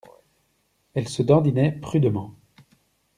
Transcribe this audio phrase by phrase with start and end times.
[0.95, 2.33] Elle se dandinait prudemment.